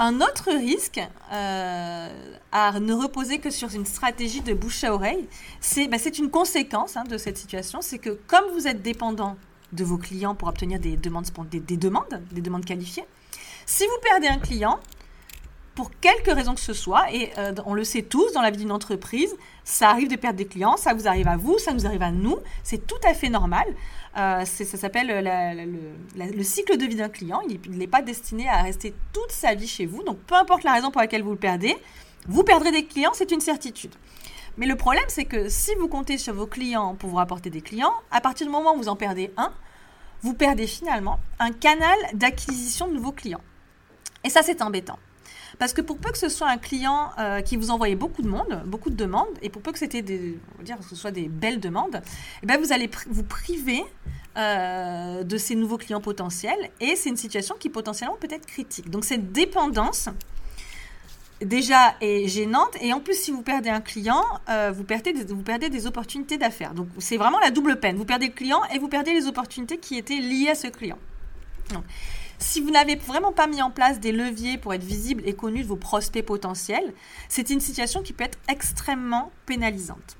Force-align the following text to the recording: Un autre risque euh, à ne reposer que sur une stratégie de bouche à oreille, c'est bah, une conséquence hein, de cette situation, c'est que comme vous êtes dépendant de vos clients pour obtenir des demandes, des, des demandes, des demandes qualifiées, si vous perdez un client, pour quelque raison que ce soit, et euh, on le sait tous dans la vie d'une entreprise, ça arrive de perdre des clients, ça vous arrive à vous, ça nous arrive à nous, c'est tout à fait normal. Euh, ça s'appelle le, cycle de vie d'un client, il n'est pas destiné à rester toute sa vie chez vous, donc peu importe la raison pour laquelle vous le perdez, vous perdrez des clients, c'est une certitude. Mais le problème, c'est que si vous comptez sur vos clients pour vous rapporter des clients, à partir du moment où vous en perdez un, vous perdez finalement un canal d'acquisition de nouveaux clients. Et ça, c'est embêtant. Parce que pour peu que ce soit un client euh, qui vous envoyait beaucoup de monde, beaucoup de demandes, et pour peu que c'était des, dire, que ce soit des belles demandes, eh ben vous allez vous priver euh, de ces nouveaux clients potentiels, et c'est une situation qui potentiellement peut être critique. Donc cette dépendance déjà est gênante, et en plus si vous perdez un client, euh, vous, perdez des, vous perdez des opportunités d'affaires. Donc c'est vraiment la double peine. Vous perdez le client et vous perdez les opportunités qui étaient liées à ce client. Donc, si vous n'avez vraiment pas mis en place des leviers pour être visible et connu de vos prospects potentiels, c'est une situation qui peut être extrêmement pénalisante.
Un 0.00 0.20
autre 0.20 0.50
risque 0.50 1.00
euh, 1.32 2.08
à 2.50 2.80
ne 2.80 2.92
reposer 2.94 3.38
que 3.38 3.50
sur 3.50 3.72
une 3.72 3.86
stratégie 3.86 4.40
de 4.40 4.52
bouche 4.52 4.82
à 4.82 4.92
oreille, 4.92 5.28
c'est 5.60 5.86
bah, 5.86 5.98
une 6.18 6.30
conséquence 6.30 6.96
hein, 6.96 7.04
de 7.04 7.16
cette 7.16 7.38
situation, 7.38 7.80
c'est 7.80 8.00
que 8.00 8.10
comme 8.26 8.42
vous 8.54 8.66
êtes 8.66 8.82
dépendant 8.82 9.36
de 9.72 9.84
vos 9.84 9.96
clients 9.96 10.34
pour 10.34 10.48
obtenir 10.48 10.80
des 10.80 10.96
demandes, 10.96 11.26
des, 11.48 11.60
des 11.60 11.76
demandes, 11.76 12.20
des 12.32 12.40
demandes 12.40 12.64
qualifiées, 12.64 13.04
si 13.66 13.84
vous 13.84 14.00
perdez 14.02 14.26
un 14.26 14.40
client, 14.40 14.80
pour 15.74 15.90
quelque 16.00 16.30
raison 16.30 16.54
que 16.54 16.60
ce 16.60 16.72
soit, 16.72 17.12
et 17.12 17.32
euh, 17.38 17.52
on 17.66 17.74
le 17.74 17.84
sait 17.84 18.02
tous 18.02 18.32
dans 18.32 18.42
la 18.42 18.50
vie 18.50 18.58
d'une 18.58 18.72
entreprise, 18.72 19.34
ça 19.64 19.90
arrive 19.90 20.08
de 20.08 20.16
perdre 20.16 20.36
des 20.36 20.46
clients, 20.46 20.76
ça 20.76 20.94
vous 20.94 21.08
arrive 21.08 21.26
à 21.26 21.36
vous, 21.36 21.58
ça 21.58 21.72
nous 21.72 21.84
arrive 21.86 22.02
à 22.02 22.12
nous, 22.12 22.38
c'est 22.62 22.86
tout 22.86 23.00
à 23.08 23.14
fait 23.14 23.28
normal. 23.28 23.66
Euh, 24.16 24.44
ça 24.44 24.78
s'appelle 24.78 25.08
le, 26.16 26.42
cycle 26.44 26.76
de 26.76 26.84
vie 26.84 26.94
d'un 26.94 27.08
client, 27.08 27.40
il 27.48 27.76
n'est 27.76 27.88
pas 27.88 28.02
destiné 28.02 28.48
à 28.48 28.62
rester 28.62 28.94
toute 29.12 29.32
sa 29.32 29.54
vie 29.54 29.66
chez 29.66 29.86
vous, 29.86 30.04
donc 30.04 30.18
peu 30.18 30.36
importe 30.36 30.62
la 30.62 30.74
raison 30.74 30.92
pour 30.92 31.00
laquelle 31.00 31.22
vous 31.22 31.32
le 31.32 31.36
perdez, 31.36 31.76
vous 32.28 32.44
perdrez 32.44 32.70
des 32.70 32.84
clients, 32.84 33.12
c'est 33.12 33.32
une 33.32 33.40
certitude. 33.40 33.94
Mais 34.56 34.66
le 34.66 34.76
problème, 34.76 35.04
c'est 35.08 35.24
que 35.24 35.48
si 35.48 35.74
vous 35.74 35.88
comptez 35.88 36.16
sur 36.16 36.32
vos 36.32 36.46
clients 36.46 36.94
pour 36.94 37.10
vous 37.10 37.16
rapporter 37.16 37.50
des 37.50 37.60
clients, 37.60 37.92
à 38.12 38.20
partir 38.20 38.46
du 38.46 38.52
moment 38.52 38.74
où 38.74 38.76
vous 38.76 38.88
en 38.88 38.94
perdez 38.94 39.32
un, 39.36 39.52
vous 40.22 40.34
perdez 40.34 40.68
finalement 40.68 41.18
un 41.40 41.50
canal 41.50 41.98
d'acquisition 42.12 42.86
de 42.86 42.94
nouveaux 42.94 43.12
clients. 43.12 43.42
Et 44.22 44.30
ça, 44.30 44.42
c'est 44.42 44.62
embêtant. 44.62 44.98
Parce 45.58 45.72
que 45.72 45.80
pour 45.80 45.98
peu 45.98 46.10
que 46.10 46.18
ce 46.18 46.28
soit 46.28 46.48
un 46.48 46.58
client 46.58 47.10
euh, 47.18 47.40
qui 47.40 47.56
vous 47.56 47.70
envoyait 47.70 47.94
beaucoup 47.94 48.22
de 48.22 48.28
monde, 48.28 48.62
beaucoup 48.66 48.90
de 48.90 48.96
demandes, 48.96 49.28
et 49.42 49.48
pour 49.48 49.62
peu 49.62 49.72
que 49.72 49.78
c'était 49.78 50.02
des, 50.02 50.38
dire, 50.62 50.78
que 50.78 50.84
ce 50.84 50.96
soit 50.96 51.10
des 51.10 51.28
belles 51.28 51.60
demandes, 51.60 52.02
eh 52.42 52.46
ben 52.46 52.60
vous 52.60 52.72
allez 52.72 52.90
vous 53.08 53.22
priver 53.22 53.82
euh, 54.36 55.22
de 55.22 55.38
ces 55.38 55.54
nouveaux 55.54 55.78
clients 55.78 56.00
potentiels, 56.00 56.70
et 56.80 56.96
c'est 56.96 57.10
une 57.10 57.16
situation 57.16 57.54
qui 57.58 57.68
potentiellement 57.68 58.16
peut 58.16 58.28
être 58.30 58.46
critique. 58.46 58.90
Donc 58.90 59.04
cette 59.04 59.32
dépendance 59.32 60.08
déjà 61.40 61.94
est 62.00 62.26
gênante, 62.28 62.76
et 62.80 62.92
en 62.92 63.00
plus 63.00 63.14
si 63.14 63.30
vous 63.30 63.42
perdez 63.42 63.70
un 63.70 63.80
client, 63.80 64.24
euh, 64.48 64.72
vous, 64.74 64.84
perdez 64.84 65.12
des, 65.12 65.24
vous 65.24 65.42
perdez 65.42 65.68
des 65.68 65.86
opportunités 65.86 66.38
d'affaires. 66.38 66.74
Donc 66.74 66.88
c'est 66.98 67.16
vraiment 67.16 67.38
la 67.38 67.50
double 67.50 67.78
peine. 67.78 67.96
Vous 67.96 68.04
perdez 68.04 68.26
le 68.26 68.32
client 68.32 68.60
et 68.72 68.78
vous 68.78 68.88
perdez 68.88 69.12
les 69.12 69.26
opportunités 69.26 69.78
qui 69.78 69.98
étaient 69.98 70.18
liées 70.18 70.50
à 70.50 70.54
ce 70.54 70.68
client. 70.68 70.98
Donc, 71.70 71.84
si 72.44 72.60
vous 72.60 72.70
n'avez 72.70 72.96
vraiment 72.96 73.32
pas 73.32 73.46
mis 73.46 73.62
en 73.62 73.70
place 73.70 74.00
des 74.00 74.12
leviers 74.12 74.58
pour 74.58 74.74
être 74.74 74.84
visible 74.84 75.22
et 75.24 75.32
connu 75.32 75.62
de 75.62 75.66
vos 75.66 75.76
prospects 75.76 76.24
potentiels, 76.24 76.92
c'est 77.28 77.50
une 77.50 77.60
situation 77.60 78.02
qui 78.02 78.12
peut 78.12 78.24
être 78.24 78.38
extrêmement 78.48 79.32
pénalisante. 79.46 80.12